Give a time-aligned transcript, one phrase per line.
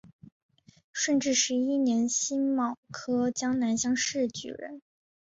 [0.91, 4.81] 顺治十一年辛卯科江南乡试举人。